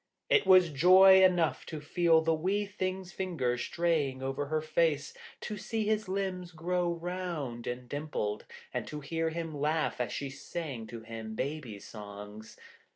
It 0.31 0.47
was 0.47 0.69
joy 0.71 1.23
enough 1.23 1.63
to 1.67 1.79
feel 1.79 2.21
the 2.21 2.33
wee 2.33 2.65
thing's 2.65 3.11
fingers 3.11 3.61
straying 3.61 4.23
over 4.23 4.47
her 4.47 4.59
face, 4.59 5.15
to 5.41 5.57
see 5.57 5.85
his 5.85 6.09
limbs 6.09 6.53
grow 6.53 6.91
round 6.91 7.67
and 7.67 7.87
dimpled, 7.87 8.45
and 8.73 8.87
to 8.87 9.01
hear 9.01 9.29
him 9.29 9.55
laugh 9.55 10.01
as 10.01 10.11
she 10.11 10.31
sang 10.31 10.87
to 10.87 11.01
him 11.01 11.35
baby 11.35 11.77
songs. 11.77 12.57